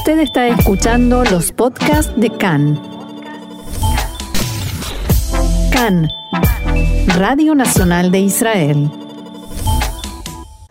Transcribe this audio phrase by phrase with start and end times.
[0.00, 2.80] Usted está escuchando los podcasts de CAN.
[5.70, 6.08] CAN,
[7.18, 8.90] Radio Nacional de Israel.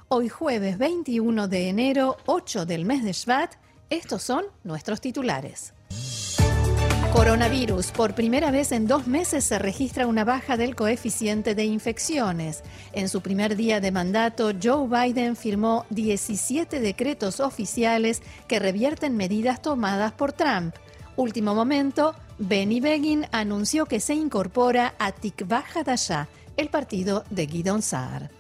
[0.07, 3.53] Hoy jueves 21 de enero, 8 del mes de Shvat,
[3.91, 5.75] estos son nuestros titulares.
[7.13, 7.91] Coronavirus.
[7.91, 12.63] Por primera vez en dos meses se registra una baja del coeficiente de infecciones.
[12.93, 19.61] En su primer día de mandato, Joe Biden firmó 17 decretos oficiales que revierten medidas
[19.61, 20.75] tomadas por Trump.
[21.15, 25.63] Último momento, Benny Begin anunció que se incorpora a Tikva
[26.57, 28.38] el partido de Guidon Saar.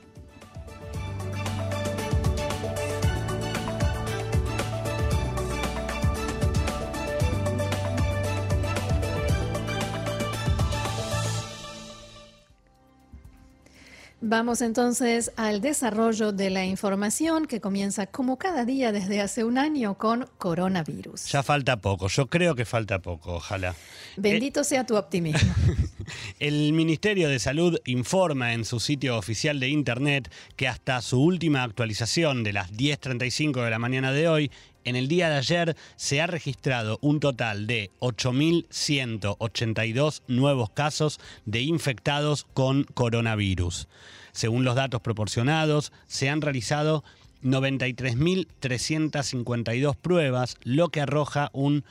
[14.21, 19.57] Vamos entonces al desarrollo de la información que comienza como cada día desde hace un
[19.57, 21.25] año con coronavirus.
[21.31, 23.75] Ya falta poco, yo creo que falta poco, ojalá.
[24.17, 25.53] Bendito sea tu optimismo.
[26.39, 31.63] El Ministerio de Salud informa en su sitio oficial de Internet que hasta su última
[31.63, 34.51] actualización de las 10.35 de la mañana de hoy,
[34.89, 41.61] en el día de ayer se ha registrado un total de 8.182 nuevos casos de
[41.61, 43.87] infectados con coronavirus.
[44.31, 47.03] Según los datos proporcionados, se han realizado
[47.43, 51.83] 93.352 pruebas, lo que arroja un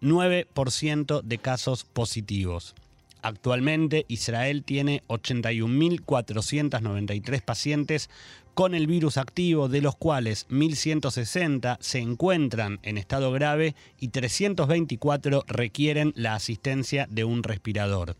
[0.00, 2.74] 9% de casos positivos.
[3.22, 8.10] Actualmente Israel tiene 81.493 pacientes
[8.54, 15.44] con el virus activo, de los cuales 1.160 se encuentran en estado grave y 324
[15.46, 18.16] requieren la asistencia de un respirador.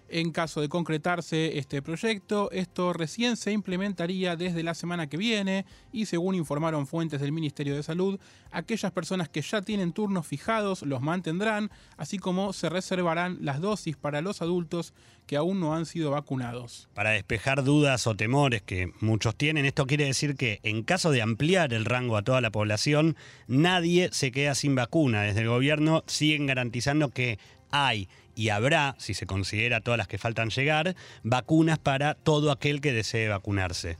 [0.08, 5.66] En caso de concretarse este proyecto, esto recién se implementaría desde la semana que viene
[5.92, 8.20] y según informaron fuentes del Ministerio de Salud,
[8.52, 13.96] aquellas personas que ya tienen turnos fijados los mantendrán, así como se reservarán las dosis
[13.96, 14.94] para los adultos
[15.26, 16.88] que aún no han sido vacunados.
[16.94, 21.22] Para despejar dudas o temores que muchos tienen, esto quiere decir que en caso de
[21.22, 23.16] ampliar el rango a toda la población,
[23.48, 25.22] nadie se queda sin vacuna.
[25.22, 27.40] Desde el gobierno siguen garantizando que
[27.72, 32.80] hay y habrá, si se considera todas las que faltan llegar, vacunas para todo aquel
[32.80, 33.96] que desee vacunarse.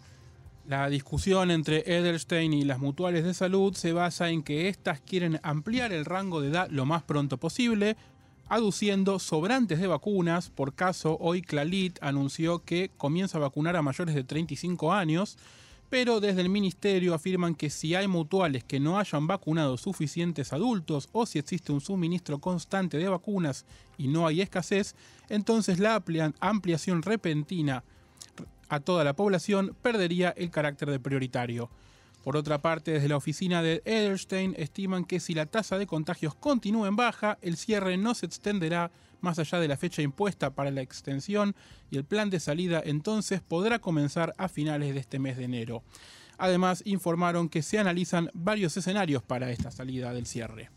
[0.68, 5.40] La discusión entre Edelstein y las mutuales de salud se basa en que éstas quieren
[5.42, 7.96] ampliar el rango de edad lo más pronto posible,
[8.48, 10.50] aduciendo sobrantes de vacunas.
[10.50, 15.38] Por caso, hoy Clalit anunció que comienza a vacunar a mayores de 35 años
[15.88, 21.08] pero desde el ministerio afirman que si hay mutuales que no hayan vacunado suficientes adultos
[21.12, 23.64] o si existe un suministro constante de vacunas
[23.96, 24.94] y no hay escasez,
[25.28, 26.02] entonces la
[26.40, 27.84] ampliación repentina
[28.68, 31.70] a toda la población perdería el carácter de prioritario.
[32.24, 36.34] Por otra parte, desde la oficina de Edelstein estiman que si la tasa de contagios
[36.34, 38.90] continúa en baja, el cierre no se extenderá
[39.20, 41.54] más allá de la fecha impuesta para la extensión
[41.90, 45.82] y el plan de salida entonces podrá comenzar a finales de este mes de enero.
[46.38, 50.70] Además, informaron que se analizan varios escenarios para esta salida del cierre.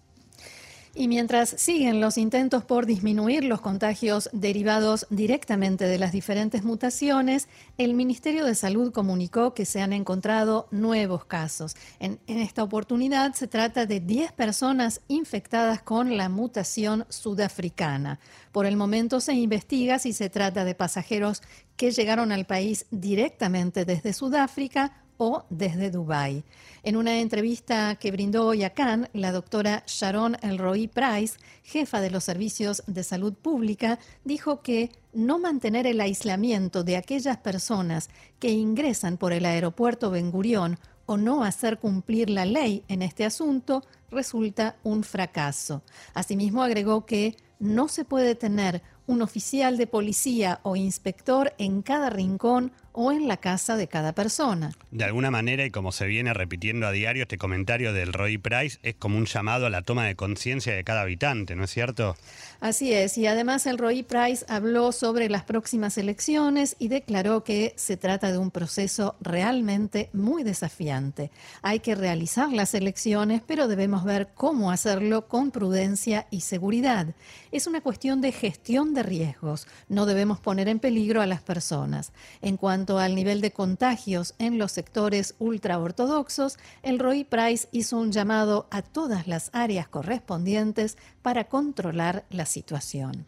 [0.99, 7.47] Y mientras siguen los intentos por disminuir los contagios derivados directamente de las diferentes mutaciones,
[7.77, 11.77] el Ministerio de Salud comunicó que se han encontrado nuevos casos.
[11.99, 18.19] En, esta oportunidad se trata de 10 personas infectadas con la mutación sudafricana.
[18.51, 21.41] Por el momento se investiga si se trata de pasajeros
[21.77, 26.44] que llegaron al país directamente desde Sudáfrica o desde Dubái.
[26.81, 32.10] En una entrevista que brindó hoy a Cannes, la doctora Sharon Elroy Price, jefa de
[32.10, 38.51] los servicios de salud pública, dijo que no mantener el aislamiento de aquellas personas que
[38.51, 43.83] ingresan por el aeropuerto Ben Gurión o no hacer cumplir la ley en este asunto
[44.10, 45.81] resulta un fracaso.
[46.13, 52.10] Asimismo, agregó que no se puede tener un oficial de policía o inspector en cada
[52.10, 54.73] rincón o en la casa de cada persona.
[54.91, 58.77] De alguna manera, y como se viene repitiendo a diario, este comentario del Roy Price
[58.83, 62.17] es como un llamado a la toma de conciencia de cada habitante, ¿no es cierto?
[62.61, 67.73] Así es, y además el Roy Price habló sobre las próximas elecciones y declaró que
[67.77, 71.31] se trata de un proceso realmente muy desafiante.
[71.61, 77.07] Hay que realizar las elecciones, pero debemos ver cómo hacerlo con prudencia y seguridad.
[77.53, 79.65] Es una cuestión de gestión de riesgos.
[79.88, 82.11] No debemos poner en peligro a las personas.
[82.41, 88.11] En cuanto al nivel de contagios en los sectores ultraortodoxos, el Roy Price hizo un
[88.11, 93.25] llamado a todas las áreas correspondientes para controlar la situación.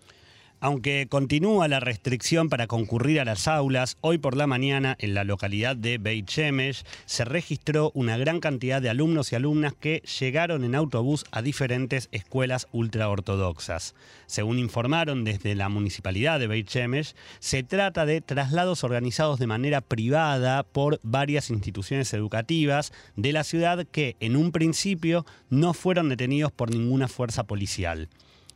[0.63, 5.23] Aunque continúa la restricción para concurrir a las aulas, hoy por la mañana en la
[5.23, 10.63] localidad de Beit Shemesh se registró una gran cantidad de alumnos y alumnas que llegaron
[10.63, 13.95] en autobús a diferentes escuelas ultraortodoxas.
[14.27, 19.81] Según informaron desde la municipalidad de Beit Shemesh, se trata de traslados organizados de manera
[19.81, 26.51] privada por varias instituciones educativas de la ciudad que en un principio no fueron detenidos
[26.51, 28.09] por ninguna fuerza policial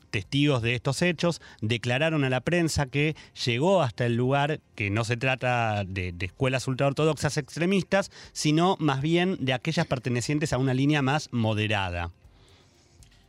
[0.09, 3.15] testigos de estos hechos declararon a la prensa que
[3.45, 9.37] llegó hasta el lugar que no se trata de, escuelas ultraortodoxas extremistas, sino más bien
[9.39, 12.11] de aquellas pertenecientes a una línea más moderada.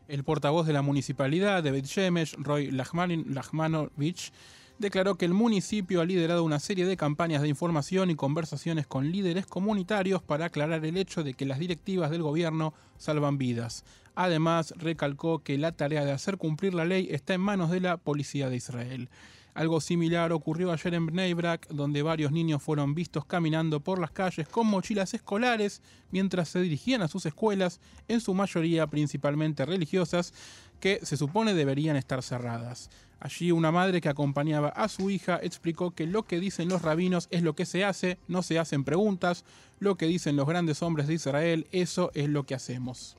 [0.08, 4.32] El portavoz de la municipalidad Bet Shemesh, Roy Lachmanovich,
[4.78, 9.10] declaró que el municipio ha liderado una serie de campañas de información y conversaciones con
[9.10, 13.84] líderes comunitarios para aclarar el hecho de que las directivas del gobierno salvan vidas.
[14.14, 17.96] Además, recalcó que la tarea de hacer cumplir la ley está en manos de la
[17.96, 19.08] policía de Israel.
[19.56, 24.10] Algo similar ocurrió ayer en Bnei Brak, donde varios niños fueron vistos caminando por las
[24.10, 25.80] calles con mochilas escolares
[26.10, 30.34] mientras se dirigían a sus escuelas, en su mayoría principalmente religiosas,
[30.80, 32.90] que se supone deberían estar cerradas.
[33.18, 37.28] Allí una madre que acompañaba a su hija explicó que lo que dicen los rabinos
[37.30, 39.44] es lo que se hace, no se hacen preguntas,
[39.78, 43.16] lo que dicen los grandes hombres de Israel, eso es lo que hacemos.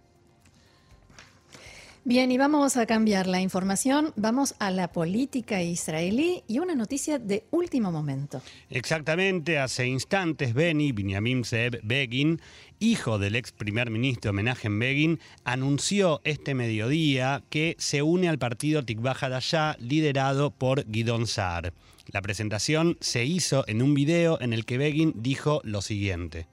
[2.08, 7.20] Bien, y vamos a cambiar la información, vamos a la política israelí y una noticia
[7.20, 8.42] de último momento.
[8.70, 12.40] Exactamente, hace instantes Beni Binyamin Zeb Begin,
[12.80, 18.86] hijo del ex primer ministro Menachem Begin, anunció este mediodía que se une al partido
[18.86, 21.74] Tikva Hadashah liderado por Gidon Saar.
[22.06, 26.48] La presentación se hizo en un video en el que Begin dijo lo siguiente.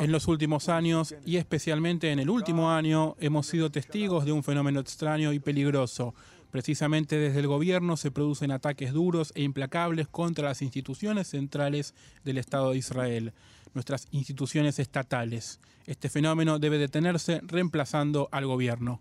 [0.00, 4.42] En los últimos años, y especialmente en el último año, hemos sido testigos de un
[4.42, 6.14] fenómeno extraño y peligroso.
[6.50, 12.38] Precisamente desde el gobierno se producen ataques duros e implacables contra las instituciones centrales del
[12.38, 13.32] Estado de Israel,
[13.74, 15.60] nuestras instituciones estatales.
[15.86, 19.00] Este fenómeno debe detenerse reemplazando al gobierno.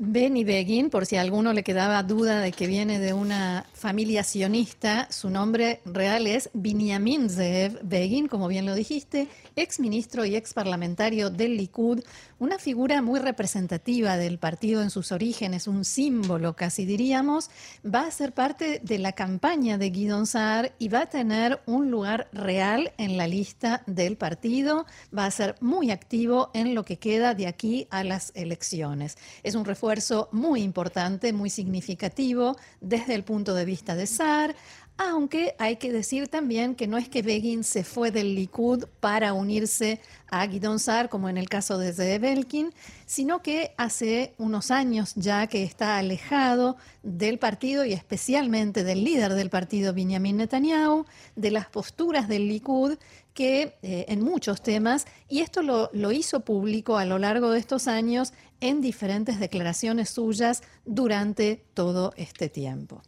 [0.00, 4.22] Benny Begin, por si a alguno le quedaba duda de que viene de una familia
[4.22, 9.26] sionista, su nombre real es Binyamin Zeev Begin, como bien lo dijiste,
[9.56, 12.04] ex ministro y ex parlamentario del Likud,
[12.38, 17.50] una figura muy representativa del partido en sus orígenes, un símbolo casi diríamos,
[17.84, 21.90] va a ser parte de la campaña de Guidon Saar y va a tener un
[21.90, 24.86] lugar real en la lista del partido,
[25.16, 29.18] va a ser muy activo en lo que queda de aquí a las elecciones.
[29.42, 29.87] Es un refuerzo
[30.32, 34.54] muy importante, muy significativo desde el punto de vista de Saar.
[35.00, 39.32] Aunque hay que decir también que no es que Begin se fue del Likud para
[39.32, 42.74] unirse a Guidon Sar, como en el caso de Zeev Elkin,
[43.06, 49.34] sino que hace unos años ya que está alejado del partido y especialmente del líder
[49.34, 52.98] del partido, Benjamin Netanyahu, de las posturas del Likud
[53.34, 57.60] que eh, en muchos temas, y esto lo, lo hizo público a lo largo de
[57.60, 63.02] estos años en diferentes declaraciones suyas durante todo este tiempo.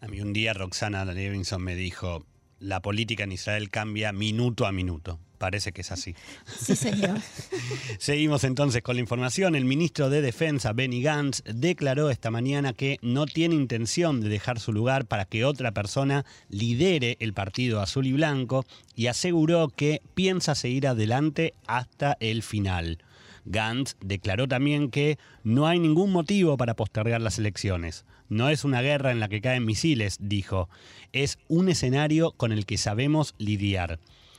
[0.00, 2.24] A mí un día Roxana Levinson me dijo,
[2.60, 5.18] la política en Israel cambia minuto a minuto.
[5.38, 6.14] Parece que es así.
[6.58, 7.18] Sí, señor.
[7.98, 9.54] Seguimos entonces con la información.
[9.54, 14.60] El ministro de Defensa, Benny Gantz, declaró esta mañana que no tiene intención de dejar
[14.60, 20.00] su lugar para que otra persona lidere el partido azul y blanco y aseguró que
[20.14, 22.98] piensa seguir adelante hasta el final.
[23.46, 28.04] Gantz declaró también que no hay ningún motivo para postergar las elecciones.
[28.28, 30.68] No es una guerra en la que caen misiles, dijo.
[31.12, 33.98] Es un escenario con el que sabemos lidiar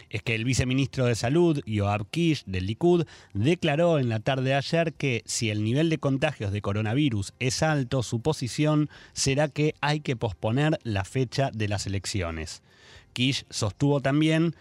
[0.10, 4.56] es que el viceministro de Salud, Yoav Kish, del Likud, declaró en la tarde de
[4.56, 9.76] ayer que si el nivel de contagios de coronavirus es alto, su posición será que
[9.82, 12.62] hay que posponer la fecha de las elecciones.
[13.14, 14.56] Kish sostuvo también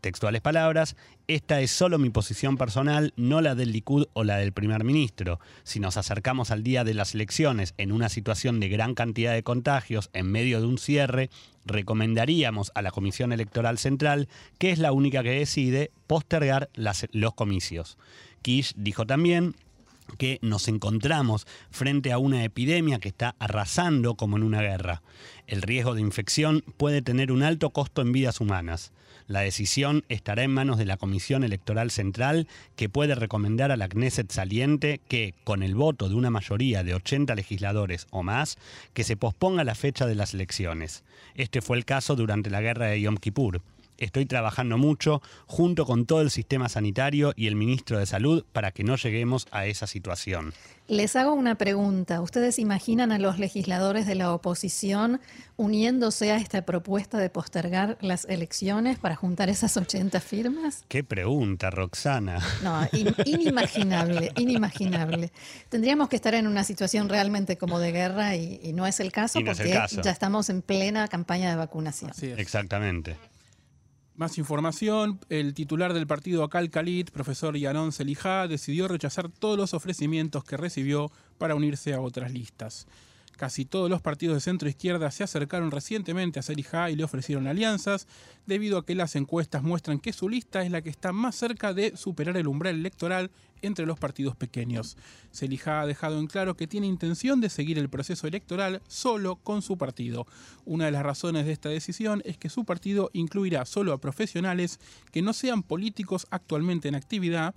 [0.00, 4.52] textuales palabras, esta es solo mi posición personal, no la del Likud o la del
[4.52, 5.40] primer ministro.
[5.62, 9.42] Si nos acercamos al día de las elecciones en una situación de gran cantidad de
[9.42, 11.30] contagios en medio de un cierre,
[11.64, 14.28] recomendaríamos a la Comisión Electoral Central,
[14.58, 17.98] que es la única que decide, postergar los comicios.
[18.42, 19.54] Kish dijo también
[20.16, 25.02] que nos encontramos frente a una epidemia que está arrasando como en una guerra.
[25.46, 28.92] El riesgo de infección puede tener un alto costo en vidas humanas.
[29.26, 33.88] La decisión estará en manos de la Comisión Electoral Central, que puede recomendar a la
[33.88, 38.56] Knesset saliente que, con el voto de una mayoría de 80 legisladores o más,
[38.94, 41.04] que se posponga la fecha de las elecciones.
[41.34, 43.60] Este fue el caso durante la guerra de Yom Kippur
[43.98, 48.70] estoy trabajando mucho junto con todo el sistema sanitario y el ministro de Salud para
[48.70, 50.54] que no lleguemos a esa situación.
[50.88, 52.22] Les hago una pregunta.
[52.22, 55.20] ¿Ustedes imaginan a los legisladores de la oposición
[55.56, 60.84] uniéndose a esta propuesta de postergar las elecciones para juntar esas 80 firmas?
[60.88, 62.40] Qué pregunta, Roxana.
[62.62, 62.88] No,
[63.26, 65.30] inimaginable, inimaginable.
[65.68, 69.40] Tendríamos que estar en una situación realmente como de guerra y, no es el caso
[69.44, 72.12] porque ya estamos en plena campaña de vacunación.
[72.38, 73.16] Exactamente.
[74.18, 79.74] Más información, el titular del partido Akal Khalid, profesor Yanon Selijá, decidió rechazar todos los
[79.74, 82.88] ofrecimientos que recibió para unirse a otras listas.
[83.38, 87.46] Casi todos los partidos de centro izquierda se acercaron recientemente a Selijá y le ofrecieron
[87.46, 88.08] alianzas,
[88.46, 91.72] debido a que las encuestas muestran que su lista es la que está más cerca
[91.72, 93.30] de superar el umbral electoral
[93.62, 94.96] entre los partidos pequeños.
[95.30, 99.62] Selijá ha dejado en claro que tiene intención de seguir el proceso electoral solo con
[99.62, 100.26] su partido.
[100.64, 104.80] Una de las razones de esta decisión es que su partido incluirá solo a profesionales
[105.12, 107.54] que no sean políticos actualmente en actividad.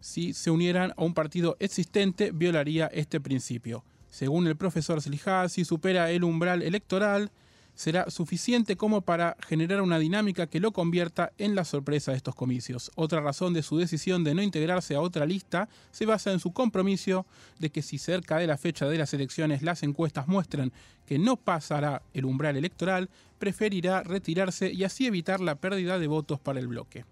[0.00, 3.84] Si se unieran a un partido existente, violaría este principio.
[4.10, 7.30] Según el profesor Selijá, si supera el umbral electoral,
[7.78, 12.34] será suficiente como para generar una dinámica que lo convierta en la sorpresa de estos
[12.34, 12.90] comicios.
[12.96, 16.52] Otra razón de su decisión de no integrarse a otra lista se basa en su
[16.52, 17.24] compromiso
[17.60, 20.72] de que si cerca de la fecha de las elecciones las encuestas muestran
[21.06, 26.40] que no pasará el umbral electoral, preferirá retirarse y así evitar la pérdida de votos
[26.40, 27.04] para el bloque.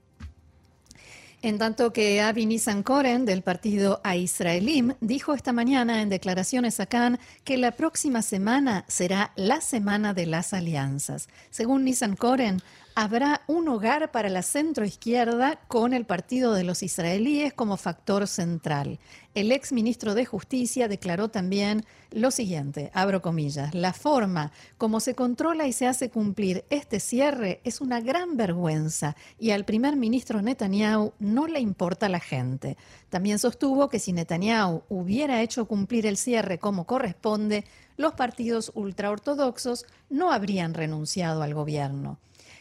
[1.46, 6.86] En tanto que Avi Nissan-Koren del partido A Israelim dijo esta mañana en declaraciones a
[6.86, 11.28] Cannes que la próxima semana será la semana de las alianzas.
[11.50, 12.62] Según Nissan-Koren,
[12.96, 18.98] habrá un hogar para la centroizquierda con el Partido de los Israelíes como factor central.
[19.34, 25.14] El ex ministro de Justicia declaró también lo siguiente, abro comillas, la forma como se
[25.14, 30.40] controla y se hace cumplir este cierre es una gran vergüenza y al primer ministro
[30.40, 32.78] Netanyahu no le importa la gente.
[33.10, 37.66] También sostuvo que si Netanyahu hubiera hecho cumplir el cierre como corresponde,
[37.98, 42.16] los partidos ultraortodoxos no habrían renunciado al gobierno.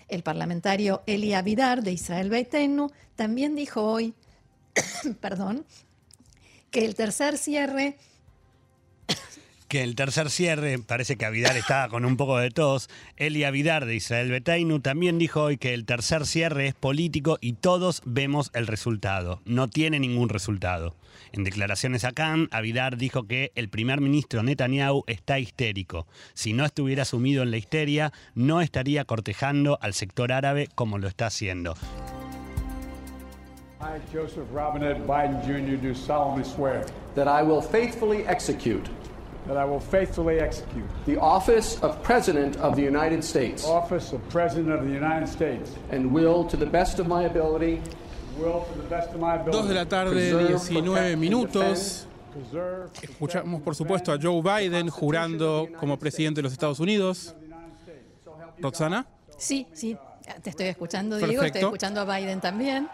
[0.07, 4.13] El parlamentario Eli Abidar de Israel Beitenu también dijo hoy,
[5.21, 5.65] perdón,
[6.71, 7.97] que el tercer cierre
[9.67, 13.85] que el tercer cierre, parece que Avidar estaba con un poco de tos, Eli Avidar
[13.85, 18.51] de Israel Beteinu también dijo hoy que el tercer cierre es político y todos vemos
[18.53, 19.41] el resultado.
[19.45, 20.95] No tiene ningún resultado.
[21.31, 26.07] En declaraciones a Cannes, Avidar dijo que el primer ministro Netanyahu está histérico.
[26.33, 31.07] Si no estuviera sumido en la histeria, no estaría cortejando al sector árabe como lo
[31.07, 31.75] está haciendo.
[33.81, 38.89] I, Joseph Robinette Biden Jr., do solemnly swear that I will faithfully execute
[39.47, 40.87] That I will faithfully execute.
[41.05, 43.63] The office of President of the United States.
[43.65, 45.71] Office of President of the United States.
[45.91, 47.81] And will, to the best of my ability.
[49.51, 52.07] Dos de la tarde, 19 minutos.
[53.01, 57.33] Escuchamos, por supuesto, a Joe Biden jurando como presidente de los Estados Unidos.
[58.59, 59.07] ¿Roxana?
[59.37, 59.97] Sí, sí.
[60.41, 61.43] Te estoy escuchando, Diego.
[61.43, 62.89] Estoy escuchando a Biden también.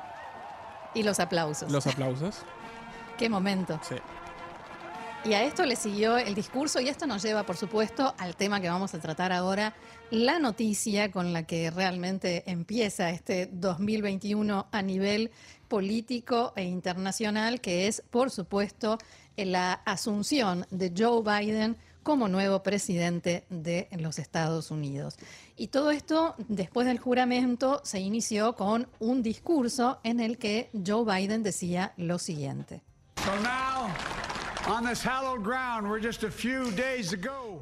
[0.93, 1.71] Y los aplausos.
[1.71, 2.43] Los aplausos.
[3.17, 3.79] Qué momento.
[3.87, 3.95] Sí.
[5.23, 8.59] Y a esto le siguió el discurso y esto nos lleva, por supuesto, al tema
[8.59, 9.75] que vamos a tratar ahora,
[10.09, 15.29] la noticia con la que realmente empieza este 2021 a nivel
[15.67, 18.97] político e internacional, que es, por supuesto,
[19.37, 25.17] la asunción de Joe Biden como nuevo presidente de los Estados Unidos.
[25.55, 31.05] Y todo esto, después del juramento, se inició con un discurso en el que Joe
[31.05, 32.81] Biden decía lo siguiente.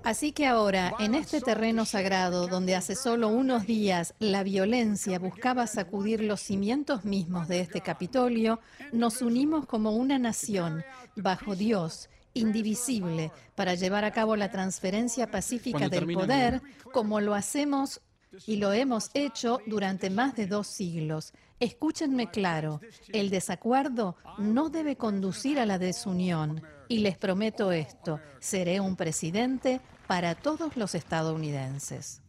[0.04, 5.66] Así que ahora, en este terreno sagrado, donde hace solo unos días la violencia buscaba
[5.68, 8.60] sacudir los cimientos mismos de este Capitolio,
[8.92, 10.84] nos unimos como una nación,
[11.16, 18.02] bajo Dios, indivisible, para llevar a cabo la transferencia pacífica del poder, como lo hacemos
[18.46, 21.34] y lo hemos hecho durante más de dos siglos.
[21.60, 22.80] Escúchenme claro,
[23.12, 26.62] el desacuerdo no debe conducir a la desunión.
[26.92, 32.24] Y les prometo esto, seré un presidente para todos los estadounidenses.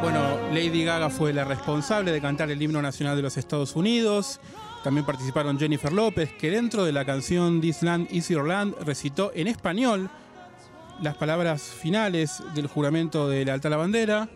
[0.00, 4.40] Bueno, Lady Gaga fue la responsable de cantar el himno nacional de los Estados Unidos.
[4.82, 9.30] También participaron Jennifer López, que dentro de la canción This Land is Your Land recitó
[9.34, 10.08] en español
[11.02, 14.28] las palabras finales del juramento de lealtad a la bandera.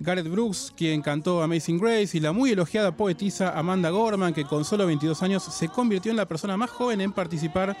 [0.00, 4.64] Gareth Brooks, quien cantó Amazing Grace, y la muy elogiada poetisa Amanda Gorman, que con
[4.64, 7.76] solo 22 años se convirtió en la persona más joven en participar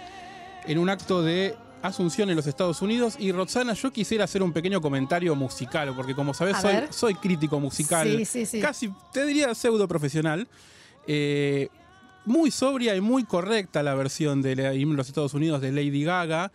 [0.66, 3.16] en un acto de asunción en los Estados Unidos.
[3.18, 7.58] Y Roxana, yo quisiera hacer un pequeño comentario musical, porque como sabes, soy, soy, crítico
[7.58, 8.22] musical,
[8.60, 10.46] casi te diría pseudo profesional.
[11.08, 11.68] Eh,
[12.24, 16.52] muy sobria y muy correcta la versión de los Estados Unidos de Lady Gaga.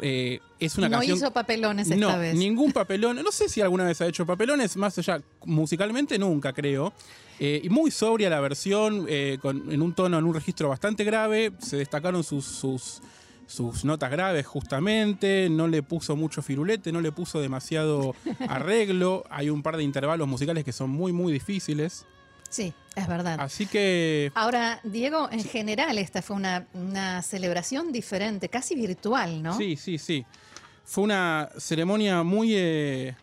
[0.00, 2.34] Eh, es una no hizo papelones esta no, vez.
[2.34, 3.22] Ningún papelón.
[3.22, 6.92] No sé si alguna vez ha hecho papelones, más allá, musicalmente nunca creo.
[7.40, 11.52] Eh, y muy sobria la versión, eh, en un tono, en un registro bastante grave.
[11.58, 13.02] Se destacaron sus, sus,
[13.46, 15.48] sus notas graves justamente.
[15.50, 18.14] No le puso mucho firulete, no le puso demasiado
[18.48, 19.24] arreglo.
[19.30, 22.06] Hay un par de intervalos musicales que son muy, muy difíciles.
[22.54, 23.40] Sí, es verdad.
[23.40, 24.30] Así que...
[24.36, 29.58] Ahora, Diego, en general esta fue una, celebración diferente, casi virtual, ¿no?
[29.58, 30.24] Sí, sí, sí.
[30.84, 33.16] Fue una ceremonia muy, eh,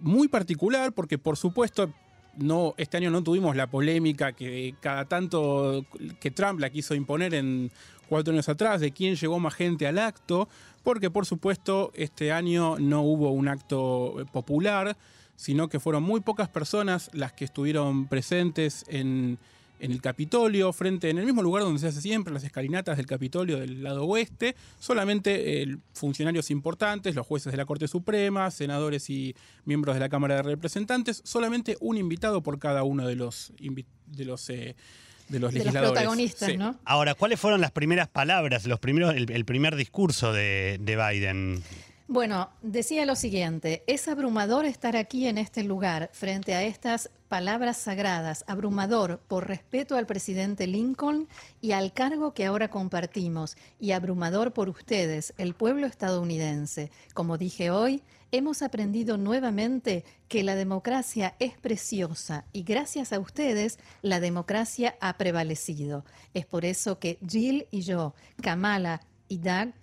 [0.00, 1.92] muy particular porque, por supuesto,
[2.36, 5.84] no, este año no tuvimos la polémica que cada tanto
[6.20, 7.72] que Trump la quiso imponer en
[8.08, 10.48] cuatro años atrás de quién llegó más gente al acto,
[10.84, 14.96] porque por supuesto este año no hubo un acto popular
[15.38, 19.38] sino que fueron muy pocas personas las que estuvieron presentes en,
[19.78, 23.60] el Capitolio, frente en el mismo lugar donde se hace siempre, las escalinatas del Capitolio
[23.60, 29.36] del lado oeste, solamente eh, funcionarios importantes, los jueces de la Corte Suprema, senadores y
[29.64, 33.52] miembros de la Cámara de Representantes, solamente un invitado por cada uno de los,
[34.06, 34.74] de los eh,
[35.28, 35.92] de los legisladores.
[35.92, 36.74] protagonistas, ¿no?
[36.84, 41.62] Ahora, ¿cuáles fueron las primeras palabras, los primeros, el, primer discurso de, de Biden?
[42.10, 47.76] Bueno, decía lo siguiente, es abrumador estar aquí en este lugar frente a estas palabras
[47.76, 51.28] sagradas, abrumador por respeto al presidente Lincoln
[51.60, 56.90] y al cargo que ahora compartimos, y abrumador por ustedes, el pueblo estadounidense.
[57.12, 63.78] Como dije hoy, hemos aprendido nuevamente que la democracia es preciosa y gracias a ustedes
[64.00, 66.06] la democracia ha prevalecido.
[66.32, 69.74] Es por eso que Jill y yo, Kamala y Doug,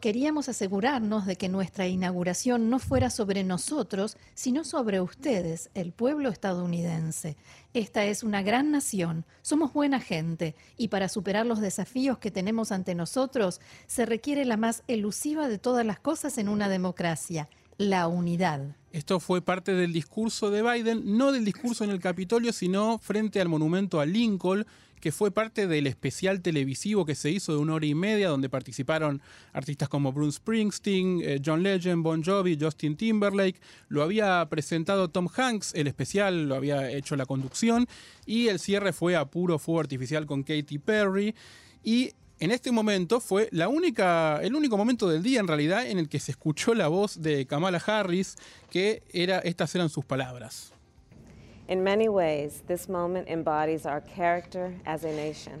[0.00, 6.28] queríamos asegurarnos de que nuestra inauguración no fuera sobre nosotros, sino sobre ustedes, el pueblo
[6.28, 7.36] estadounidense.
[7.72, 12.72] Esta es una gran nación, somos buena gente, y para superar los desafíos que tenemos
[12.72, 18.06] ante nosotros se requiere la más elusiva de todas las cosas en una democracia, la
[18.06, 18.76] unidad.
[18.94, 23.40] Esto fue parte del discurso de Biden, no del discurso en el Capitolio, sino frente
[23.40, 24.64] al monumento a Lincoln,
[25.00, 28.48] que fue parte del especial televisivo que se hizo de una hora y media, donde
[28.48, 29.20] participaron
[29.52, 33.58] artistas como Bruce Springsteen, eh, John Legend, Bon Jovi, Justin Timberlake.
[33.88, 37.88] Lo había presentado Tom Hanks, el especial lo había hecho la conducción,
[38.26, 41.34] y el cierre fue a puro fuego artificial con Katy Perry.
[41.82, 45.98] Y en este momento fue la única, el único momento del día en realidad en
[45.98, 48.36] el que se escuchó la voz de Kamala Harris,
[48.70, 50.74] que era, estas eran sus palabras.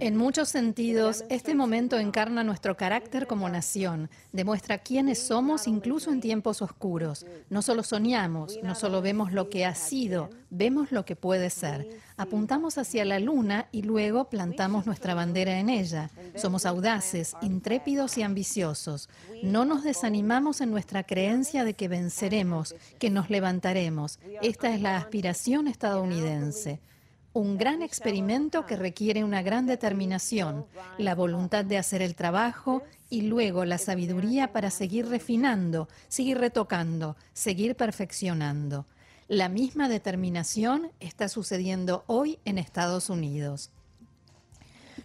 [0.00, 6.20] En muchos sentidos, este momento encarna nuestro carácter como nación, demuestra quiénes somos incluso en
[6.20, 7.24] tiempos oscuros.
[7.48, 11.88] No solo soñamos, no solo vemos lo que ha sido, vemos lo que puede ser.
[12.16, 16.10] Apuntamos hacia la luna y luego plantamos nuestra bandera en ella.
[16.36, 19.08] Somos audaces, intrépidos y ambiciosos.
[19.42, 24.20] No nos desanimamos en nuestra creencia de que venceremos, que nos levantaremos.
[24.42, 26.80] Esta es la aspiración estadounidense.
[27.32, 30.66] Un gran experimento que requiere una gran determinación,
[30.98, 37.16] la voluntad de hacer el trabajo y luego la sabiduría para seguir refinando, seguir retocando,
[37.32, 38.86] seguir perfeccionando.
[39.28, 43.70] La misma determinación está sucediendo hoy en Estados Unidos.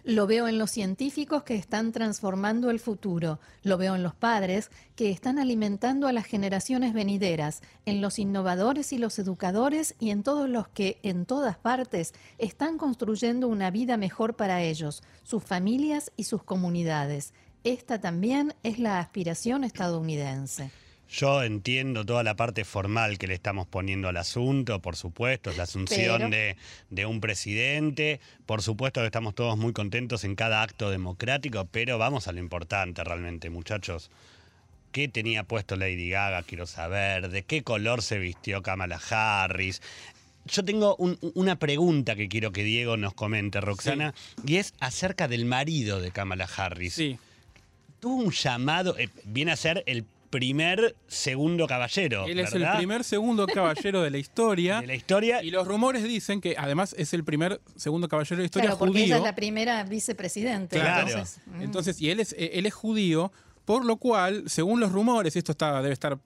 [0.04, 4.70] Lo veo en los científicos que están transformando el futuro, lo veo en los padres
[4.94, 10.22] que están alimentando a las generaciones venideras, en los innovadores y los educadores y en
[10.22, 16.12] todos los que en todas partes están construyendo una vida mejor para ellos, sus familias
[16.16, 17.32] y sus comunidades.
[17.64, 20.70] Esta también es la aspiración estadounidense.
[21.10, 25.56] Yo entiendo toda la parte formal que le estamos poniendo al asunto, por supuesto, es
[25.56, 26.56] la asunción de,
[26.88, 31.98] de, un presidente, por supuesto que estamos todos muy contentos en cada acto democrático, pero
[31.98, 34.10] vamos a lo importante realmente, muchachos.
[34.92, 36.42] ¿Qué tenía puesto Lady Gaga?
[36.44, 37.28] Quiero saber.
[37.28, 39.82] ¿De qué color se vistió Kamala Harris?
[40.46, 45.44] Yo tengo una pregunta que quiero que Diego nos comente, Roxana, y es acerca del
[45.44, 46.94] marido de Kamala Harris.
[46.94, 47.18] Sí.
[48.00, 52.24] Tuvo un llamado, eh, viene a ser el primer segundo caballero.
[52.24, 54.80] Él es el primer segundo caballero de la historia.
[54.80, 55.42] De la historia.
[55.42, 58.78] Y los rumores dicen que además es el primer segundo caballero de la historia claro,
[58.78, 59.04] porque judío.
[59.06, 60.78] ella es la primera vicepresidente.
[60.78, 61.08] Claro.
[61.08, 61.62] Entonces, mm.
[61.62, 63.32] entonces, y él es, él es judío,
[63.64, 66.18] por lo cual, según los rumores, esto está, debe estar.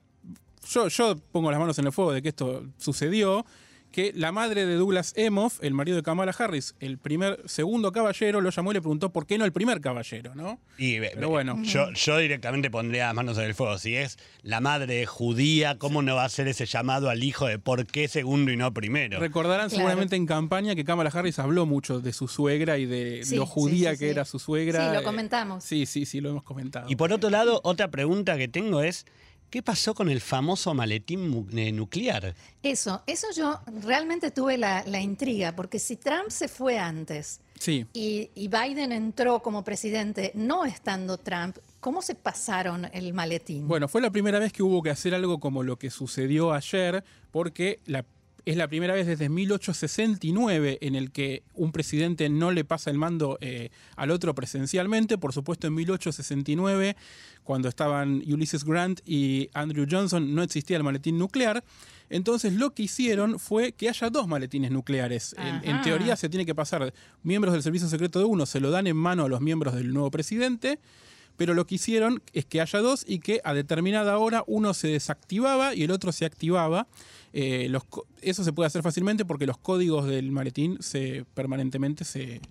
[0.69, 3.45] Yo, yo pongo las manos en el fuego de que esto sucedió
[3.95, 8.41] que la madre de Douglas Emhoff, el marido de Kamala Harris, el primer, segundo caballero,
[8.41, 10.59] lo llamó y le preguntó por qué no el primer caballero, ¿no?
[10.77, 11.63] Y, Pero bueno.
[11.63, 13.77] Yo, yo directamente pondría las manos en el fuego.
[13.77, 17.57] Si es la madre judía, ¿cómo no va a hacer ese llamado al hijo de
[17.57, 19.17] por qué segundo y no primero?
[19.17, 23.45] Recordarán seguramente en campaña que Kamala Harris habló mucho de su suegra y de lo
[23.45, 24.89] judía que era su suegra.
[24.89, 25.63] Sí, lo comentamos.
[25.63, 26.87] Sí, sí, sí, lo hemos comentado.
[26.89, 29.05] Y por otro lado, otra pregunta que tengo es.
[29.55, 32.35] ¿Qué pasó con el famoso maletín eh, nuclear?
[32.61, 37.85] Eso, eso yo realmente tuve la, intriga, porque si Trump se fue antes sí.
[37.93, 43.65] y, Biden entró como presidente no estando Trump, ¿cómo se pasaron el maletín?
[43.65, 47.05] Bueno, fue la primera vez que hubo que hacer algo como lo que sucedió ayer,
[47.31, 48.03] porque la
[48.45, 52.97] es la primera vez desde 1869 en el que un presidente no le pasa el
[52.97, 55.17] mando eh, al otro presencialmente.
[55.17, 56.95] Por supuesto, en 1869,
[57.43, 61.63] cuando estaban Ulysses Grant y Andrew Johnson, no existía el maletín nuclear.
[62.09, 65.35] Entonces lo que hicieron fue que haya dos maletines nucleares.
[65.63, 68.85] En, teoría se tiene que pasar miembros del servicio secreto de uno, se lo dan
[68.85, 70.79] en mano a los miembros del nuevo presidente
[71.37, 74.87] pero lo que hicieron es que haya dos y que a determinada hora uno se
[74.87, 76.87] desactivaba y el otro se activaba.
[77.33, 77.71] Eh,
[78.21, 82.41] eso se puede hacer fácilmente porque los códigos del maletín se, permanentemente se,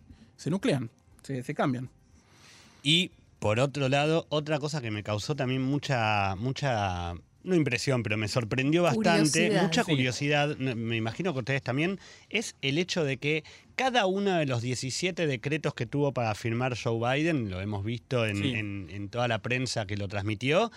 [0.47, 0.91] nuclean,
[1.23, 1.89] se, se cambian.
[2.83, 7.15] Y por otro lado, otra cosa que me causó también mucha, mucha
[7.45, 12.79] no impresión, pero me sorprendió bastante, mucha curiosidad, me imagino que ustedes también, es el
[12.79, 13.45] hecho de que
[13.77, 18.27] cada uno de los 17 decretos que tuvo para firmar Joe Biden, lo hemos visto
[18.27, 20.73] en, toda la prensa que lo transmitió,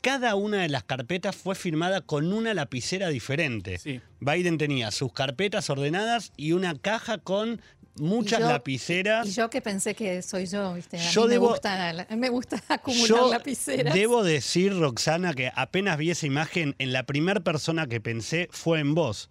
[0.00, 3.78] cada una de las carpetas fue firmada con una lapicera diferente.
[4.20, 7.60] Biden tenía sus carpetas ordenadas y una caja con
[8.00, 9.26] muchas lapiceras.
[9.28, 10.98] Y yo que pensé que soy yo, ¿viste?
[10.98, 13.94] A mí me, gusta, me gusta acumular yo lapiceras.
[13.94, 18.80] Debo decir, Roxana, que apenas vi esa imagen, en la primera persona que pensé fue
[18.80, 19.30] en vos.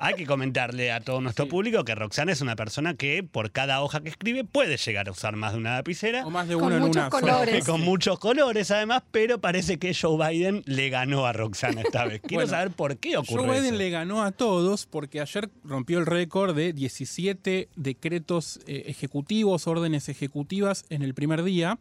[0.00, 3.82] Hay que comentarle a todo nuestro público que Roxana es una persona que por cada
[3.82, 6.26] hoja que escribe puede llegar a usar más de una lapicera.
[6.26, 7.64] O más de uno con en muchos colores.
[7.64, 12.20] Con muchos colores además, pero parece que Joe Biden le ganó a Roxana esta vez.
[12.22, 16.06] Quiero saber por qué ocurrió Joe Biden le ganó a todos porque ayer rompió el
[16.06, 21.78] récord de 17 decretos eh, ejecutivos, órdenes ejecutivas en el primer día,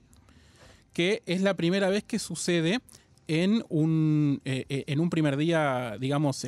[0.94, 2.80] que es la primera vez que sucede
[3.28, 6.46] en un, eh, eh, en un primer día, digamos,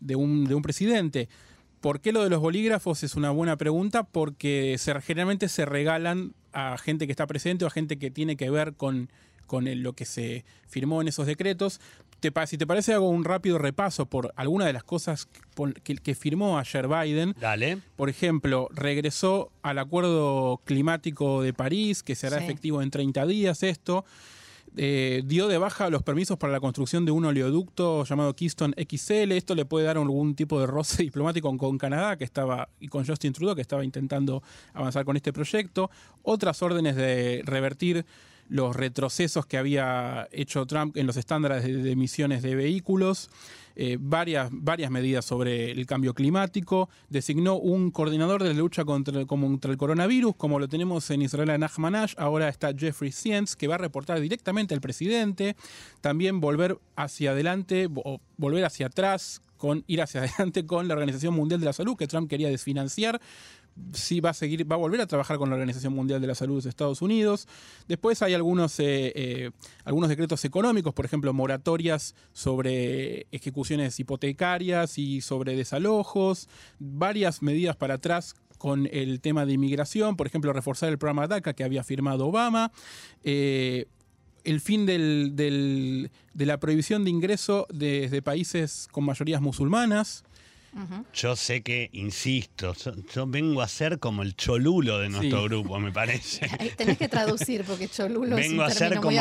[0.00, 1.28] de un, de un presidente.
[1.80, 4.02] ¿Por qué lo de los bolígrafos es una buena pregunta?
[4.02, 8.36] Porque se, generalmente se regalan a gente que está presente o a gente que tiene
[8.36, 9.10] que ver con,
[9.46, 11.80] con lo que se firmó en esos decretos.
[12.18, 15.28] Te, si te parece, hago un rápido repaso por algunas de las cosas
[15.84, 17.36] que, que, firmó ayer Biden.
[17.40, 17.78] Dale.
[17.94, 24.04] Por ejemplo, regresó al acuerdo climático de París, que será efectivo en 30 días esto
[24.80, 29.32] eh, dio de baja los permisos para la construcción de un oleoducto llamado Keystone XL.
[29.32, 33.04] Esto le puede dar algún tipo de roce diplomático con, Canadá que estaba, y con
[33.04, 34.40] Justin Trudeau, que estaba intentando
[34.74, 35.90] avanzar con este proyecto.
[36.22, 38.06] Otras órdenes de revertir
[38.48, 43.30] los retrocesos que había hecho Trump en los estándares de, emisiones de vehículos,
[43.76, 49.20] eh, varias, varias medidas sobre el cambio climático, designó un coordinador de la lucha contra,
[49.20, 53.76] el coronavirus, como lo tenemos en Israel en Ahmanash, ahora está Jeffrey Sientz, que va
[53.76, 55.54] a reportar directamente al presidente,
[56.00, 61.34] también volver hacia adelante o volver hacia atrás con ir hacia adelante con la Organización
[61.34, 63.20] Mundial de la Salud, que Trump quería desfinanciar
[63.92, 66.34] sí va a seguir, va a volver a trabajar con la Organización Mundial de la
[66.34, 67.48] Salud de Estados Unidos.
[67.86, 69.50] Después hay algunos, eh, eh,
[69.84, 77.94] algunos decretos económicos, por ejemplo, moratorias sobre ejecuciones hipotecarias y sobre desalojos, varias medidas para
[77.94, 82.26] atrás con el tema de inmigración, por ejemplo, reforzar el programa DACA que había firmado
[82.26, 82.72] Obama.
[83.22, 83.86] Eh,
[84.44, 90.24] el fin de la prohibición de ingreso desde países con mayorías musulmanas,
[91.12, 92.74] yo sé que, insisto,
[93.14, 96.48] yo, vengo a ser como el cholulo de nuestro grupo, me parece.
[96.76, 99.20] Tenés que traducir porque cholulo vengo es un a ser como,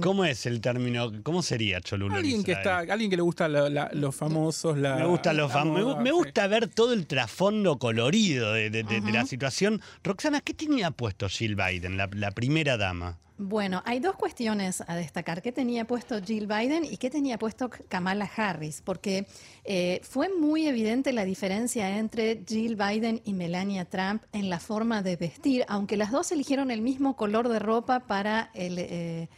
[0.00, 1.12] ¿Cómo es el término?
[1.22, 2.14] ¿Cómo sería cholulo?
[2.14, 6.46] Alguien que está, alguien que le gusta los famosos, la, me gusta los me, gusta
[6.46, 9.80] ver todo el trasfondo colorido de, la situación.
[10.02, 13.18] Roxana, ¿qué tenía puesto Jill Biden, la primera dama?
[13.38, 15.42] Bueno, hay dos cuestiones a destacar.
[15.42, 18.80] ¿Qué tenía puesto Jill Biden y qué tenía puesto Kamala Harris?
[18.82, 19.26] Porque
[19.64, 25.02] eh, fue muy evidente la diferencia entre Jill Biden y Melania Trump en la forma
[25.02, 29.28] de vestir, aunque las dos eligieron el mismo color de ropa para el, eh,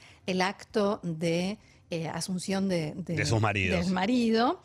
[0.40, 1.58] acto de
[1.90, 3.84] eh, asunción de, sus maridos.
[3.84, 4.62] del marido.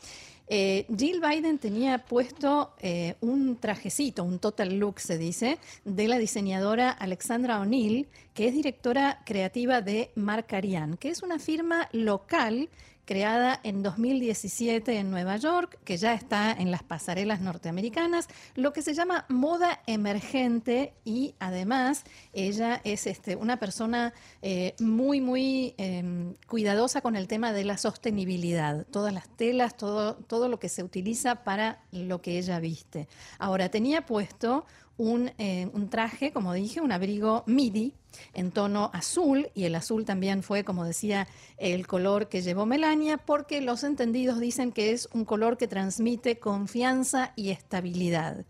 [0.56, 6.20] Eh, Jill Biden tenía puesto eh, un trajecito, un total look se dice, de la
[6.20, 12.70] diseñadora Alexandra O'Neill, que es directora creativa de Marcarian, que es una firma local
[13.06, 18.82] creada en 2017 en Nueva York, que ya está en las pasarelas norteamericanas, lo que
[18.82, 26.36] se llama moda emergente y además ella es este, una persona eh, muy, muy em,
[26.48, 30.84] cuidadosa con el tema de la sostenibilidad, todas las telas, todo, todo lo que se
[30.84, 33.08] utiliza para lo que ella viste.
[33.40, 34.66] Ahora, tenía puesto
[34.98, 37.94] un, eh, un traje, como dije, un abrigo midi,
[38.34, 41.28] en tono azul, y el azul también fue, como decía,
[41.58, 46.38] el color que llevó Melania, porque los entendidos dicen que es un color que transmite
[46.40, 48.46] confianza y estabilidad.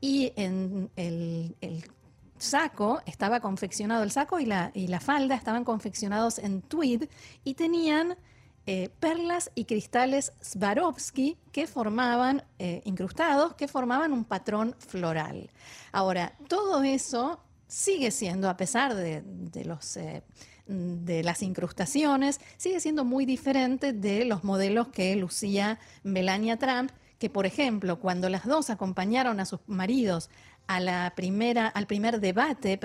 [0.00, 1.54] Y en el,
[2.38, 7.04] saco estaba confeccionado, el saco y la, y la falda estaban confeccionados en tweed
[7.44, 8.16] y tenían
[8.64, 15.50] eh, perlas y cristales Swarovski que formaban, eh, incrustados, que formaban un patrón floral.
[15.90, 19.24] Ahora, todo eso sigue siendo, a pesar de,
[19.96, 20.22] eh,
[20.66, 27.30] de las incrustaciones, sigue siendo muy diferente de los modelos que lucía Melania Trump, que
[27.30, 30.30] por ejemplo, cuando las dos acompañaron a sus maridos
[30.68, 32.78] a la primera, al primer debate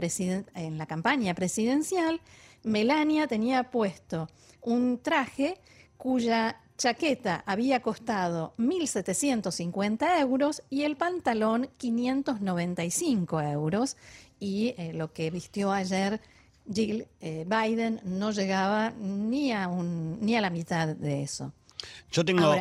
[0.55, 2.19] en la campaña presidencial,
[2.67, 4.29] Melania tenía puesto
[4.61, 5.57] un traje
[5.97, 13.97] cuya chaqueta había costado 1.750 euros y el pantalón 595 euros.
[14.39, 16.21] Y eh, lo que vistió ayer
[16.71, 21.53] Jill eh, Biden no llegaba ni a, un, ni a la mitad de eso.
[22.11, 22.55] Yo tengo,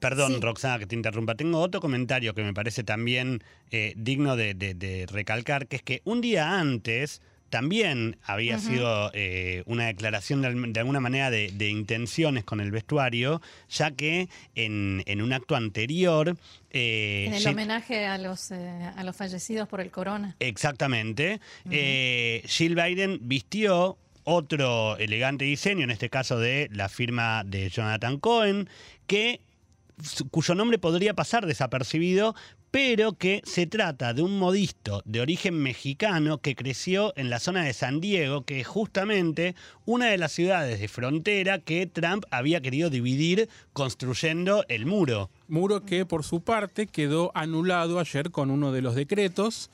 [0.00, 5.06] perdón Roxana que te interrumpa, tengo otro comentario que me parece también eh, digno de
[5.10, 11.00] recalcar, que es que un día antes también había sido eh, una declaración de, alguna
[11.00, 16.36] manera de, intenciones con el vestuario, ya que en, un acto anterior...
[16.70, 20.36] Eh, en el homenaje a los, eh, a los fallecidos por el corona.
[20.40, 21.40] Exactamente.
[21.64, 28.68] Jill Biden vistió otro elegante diseño, en este caso de la firma de Jonathan Cohen,
[29.06, 29.40] que
[30.30, 32.34] cuyo nombre podría pasar desapercibido,
[32.70, 37.64] pero que se trata de un modisto de origen mexicano que creció en la zona
[37.64, 42.60] de San Diego, que es justamente una de las ciudades de frontera que Trump había
[42.60, 45.30] querido dividir construyendo el muro.
[45.48, 49.70] Muro que por su parte quedó anulado ayer con uno de los decretos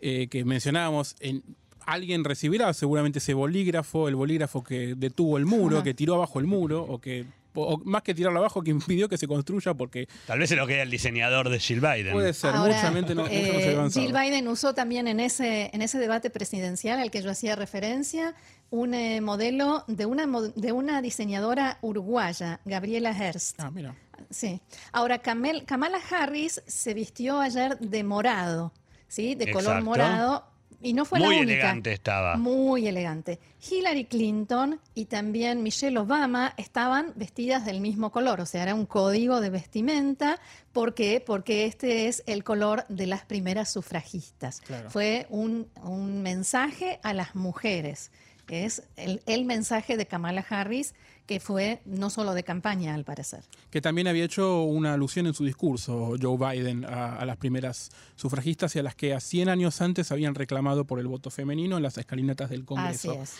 [0.00, 1.16] eh, que mencionábamos.
[1.20, 1.42] En,
[1.86, 6.46] alguien recibirá seguramente ese bolígrafo, el bolígrafo que detuvo el muro, que tiró abajo el
[6.46, 10.08] muro o que o más que tirarlo abajo, que impidió que se construya porque...
[10.26, 12.12] Tal vez se lo queda el diseñador de Jill Biden.
[12.12, 16.98] Puede ser, muchamente no, eh, Jill Biden usó también en ese, en ese debate presidencial
[16.98, 18.34] al que yo hacía referencia
[18.70, 23.58] un eh, modelo de una, de una diseñadora uruguaya, Gabriela Hearst.
[23.60, 23.94] Ah, mira.
[24.30, 24.60] Sí.
[24.92, 28.72] Ahora, Kamala Harris se vistió ayer de morado,
[29.08, 29.34] ¿sí?
[29.34, 30.44] De color morado
[30.82, 31.52] Y no fue Muy la única.
[31.52, 32.36] elegante estaba.
[32.36, 33.38] Muy elegante.
[33.70, 38.86] Hillary Clinton y también Michelle Obama estaban vestidas del mismo color, o sea, era un
[38.86, 40.38] código de vestimenta.
[40.72, 41.22] ¿Por qué?
[41.24, 44.60] Porque este es el color de las primeras sufragistas.
[44.62, 44.88] Claro.
[44.90, 48.10] Fue un, un mensaje a las mujeres.
[48.48, 50.94] Es el, el mensaje de Kamala Harris,
[51.30, 53.44] que fue no solo de campaña, al parecer.
[53.70, 57.92] Que también había hecho una alusión en su discurso Joe Biden a, a las primeras
[58.16, 61.76] sufragistas y a las que a 100 años antes habían reclamado por el voto femenino
[61.76, 63.12] en las escalinatas del Congreso.
[63.12, 63.36] Así es.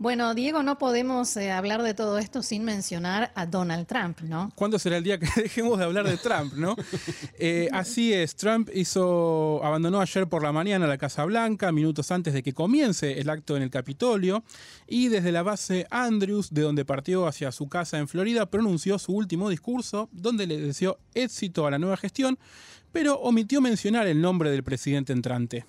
[0.00, 4.52] Bueno, Diego, no podemos eh, hablar de todo esto sin mencionar a Donald Trump, ¿no?
[4.54, 6.76] ¿Cuándo será el día que dejemos de hablar de Trump, no?
[7.40, 12.34] Eh, así es, Trump hizo, abandonó ayer por la mañana la Casa Blanca, minutos antes
[12.34, 14.42] de que comience el acto en el Capitolio,
[14.88, 19.12] y desde la base Andrews, de donde partió hacia su casa en Florida, pronunció su
[19.12, 22.38] último discurso, donde le deseó éxito a la nueva gestión,
[22.92, 25.66] pero omitió mencionar el nombre del presidente entrante.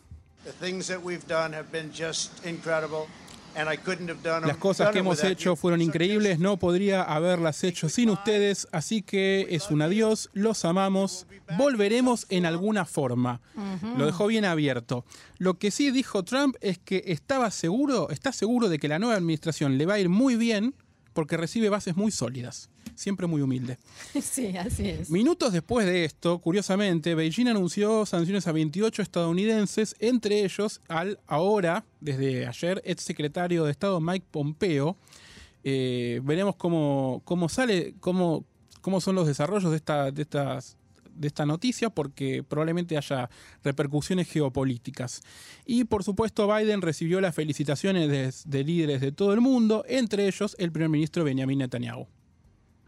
[4.45, 9.47] Las cosas que hemos hecho fueron increíbles, no podría haberlas hecho sin ustedes, así que
[9.49, 11.25] es un adiós, los amamos,
[11.57, 13.41] volveremos en alguna forma.
[13.97, 15.03] Lo dejó bien abierto.
[15.37, 19.15] Lo que sí dijo Trump es que estaba seguro, está seguro de que la nueva
[19.15, 20.75] administración le va a ir muy bien
[21.19, 23.77] porque recibe bases muy sólidas, siempre muy humilde.
[24.21, 25.09] Sí, así es.
[25.09, 31.83] Minutos después de esto, curiosamente, Beijing anunció sanciones a 28 estadounidenses, entre ellos al ahora,
[31.99, 34.95] desde ayer, ex secretario de Estado Mike Pompeo.
[35.65, 38.45] Eh, veremos cómo, cómo sale, cómo,
[38.79, 40.77] cómo son los desarrollos de esta, de estas
[41.19, 43.29] de esta noticia porque probablemente haya
[43.63, 45.21] repercusiones geopolíticas.
[45.65, 50.27] Y por supuesto Biden recibió las felicitaciones de, de líderes de todo el mundo, entre
[50.27, 52.07] ellos el primer ministro Benjamin Netanyahu.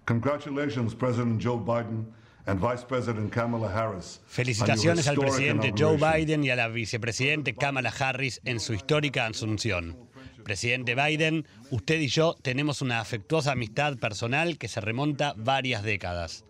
[0.06, 2.08] Congratulations, President Joe Biden
[2.46, 4.20] and Vice President Kamala Harris.
[4.28, 5.98] Felicitaciones on al presidente Joe.
[5.98, 9.98] Biden y a la vicepresidente Kamala Harris en su histórica asunción.
[10.44, 16.46] Presidente Biden, usted y yo tenemos una afectuosa amistad personal que se remonta varias décadas.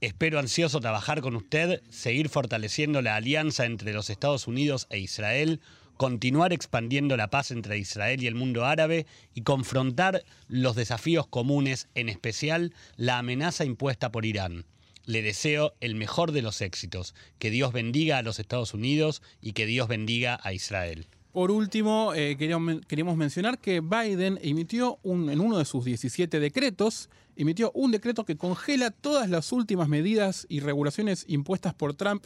[0.00, 5.60] Espero ansioso trabajar con usted, seguir fortaleciendo la alianza entre los Estados Unidos e Israel,
[5.96, 11.88] continuar expandiendo la paz entre Israel y el mundo árabe y confrontar los desafíos comunes,
[11.96, 14.66] en especial la amenaza impuesta por Irán.
[15.04, 19.52] Le deseo el mejor de los éxitos, que Dios bendiga a los Estados Unidos y
[19.52, 21.08] que Dios bendiga a Israel.
[21.38, 27.70] Por último, eh, queríamos, mencionar que Biden emitió en uno de sus 17 decretos, emitió
[27.74, 32.24] un decreto que congela todas las últimas medidas y regulaciones impuestas por Trump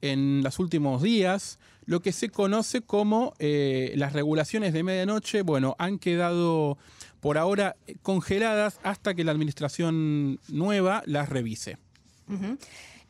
[0.00, 5.76] en los últimos días, lo que se conoce como eh, las regulaciones de medianoche, bueno,
[5.78, 6.78] han quedado
[7.20, 11.76] por ahora congeladas hasta que la administración nueva las revise.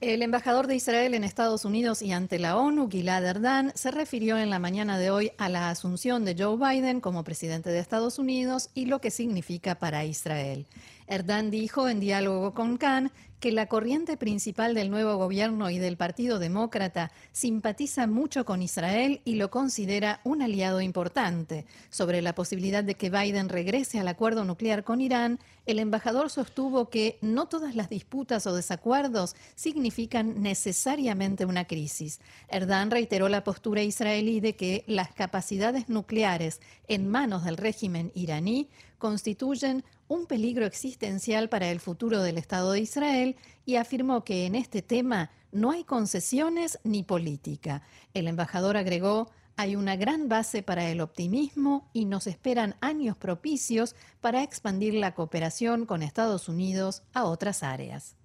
[0.03, 4.37] El embajador de Israel en Estados Unidos y ante la ONU, Gilad Erdan, se refirió
[4.37, 8.19] en la mañana de hoy a la asunción de Joe Biden como presidente de Estados
[8.19, 10.67] Unidos y lo que significa para Israel.
[11.07, 15.97] Erdan dijo en diálogo con Khan que la corriente principal del nuevo gobierno y del
[15.97, 21.66] Partido Demócrata simpatiza mucho con Israel y lo considera un aliado importante.
[21.90, 26.88] Sobre la posibilidad de que Biden regrese al acuerdo nuclear con Irán, el embajador sostuvo
[26.88, 32.21] que no todas las disputas o desacuerdos significan necesariamente una crisis.
[32.49, 38.69] Erdan reiteró la postura israelí de que las capacidades nucleares en manos del régimen iraní
[38.99, 44.55] constituyen un peligro existencial para el futuro del Estado de Israel y afirmó que en
[44.55, 47.83] este tema no hay concesiones ni política.
[48.14, 53.97] El embajador agregó, hay una gran base para el optimismo y nos esperan años propicios
[54.21, 58.16] para expandir la cooperación con Estados Unidos a otras áreas.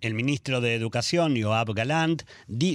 [0.00, 2.22] El ministro de Educación, Yoav Galant,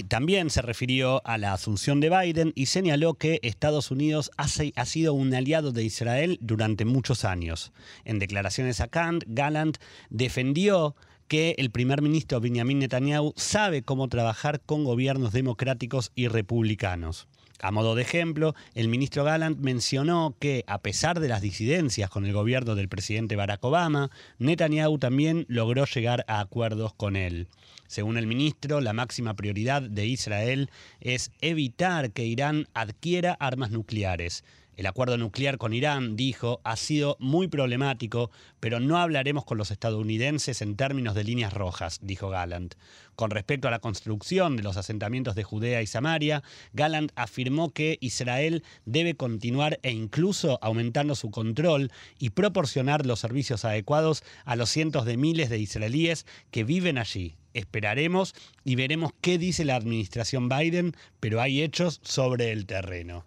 [0.06, 4.46] también se refirió a la asunción de Biden y señaló que Estados Unidos ha,
[4.86, 7.72] sido un aliado de Israel durante muchos años.
[8.04, 10.94] En declaraciones a Kant, Gallant defendió
[11.26, 17.26] que el primer ministro Benjamin Netanyahu sabe cómo trabajar con gobiernos democráticos y republicanos.
[17.60, 22.26] A modo de ejemplo, el ministro Gallant mencionó que, a pesar de las disidencias con
[22.26, 27.48] el gobierno del presidente Barack Obama, Netanyahu también logró llegar a acuerdos con él.
[27.86, 34.44] Según el ministro, la máxima prioridad de Israel es evitar que Irán adquiera armas nucleares.
[34.76, 39.70] El acuerdo nuclear con Irán, dijo, ha sido muy problemático, pero no hablaremos con los
[39.70, 42.74] estadounidenses en términos de líneas rojas, dijo Gallant.
[43.14, 46.42] Con respecto a la construcción de los asentamientos de Judea y Samaria,
[46.74, 53.64] Gallant afirmó que Israel debe continuar e incluso aumentando su control y proporcionar los servicios
[53.64, 57.36] adecuados a los cientos de miles de israelíes que viven allí.
[57.54, 63.24] Esperaremos y veremos qué dice la administración Biden, pero hay hechos sobre el terreno.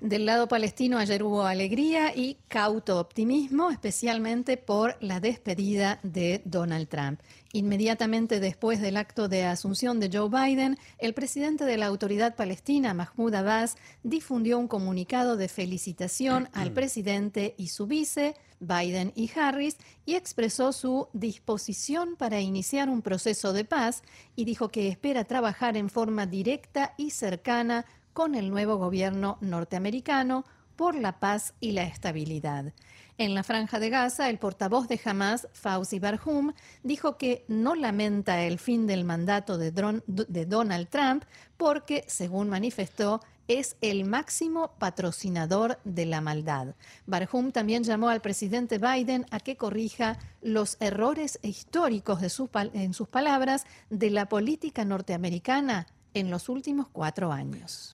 [0.00, 6.88] Del lado palestino ayer hubo alegría y cauto optimismo, especialmente por la despedida de Donald
[6.88, 7.20] Trump.
[7.52, 12.92] Inmediatamente después del acto de asunción de Joe Biden, el presidente de la autoridad palestina,
[12.92, 19.78] Mahmoud Abbas, difundió un comunicado de felicitación al presidente y su vice, Biden y Harris,
[20.04, 24.02] y expresó su disposición para iniciar un proceso de paz
[24.34, 27.86] y dijo que espera trabajar en forma directa y cercana
[28.16, 32.72] con el nuevo gobierno norteamericano por la paz y la estabilidad.
[33.18, 38.40] En la franja de Gaza, el portavoz de Hamas, Fauzi Barhum, dijo que no lamenta
[38.40, 39.70] el fin del mandato de,
[40.46, 41.24] Donald Trump
[41.58, 46.74] porque, según manifestó, es el máximo patrocinador de la maldad.
[47.04, 52.30] Barhum también llamó al presidente Biden a que corrija los errores históricos de
[52.72, 57.92] en sus palabras de la política norteamericana en los últimos cuatro años.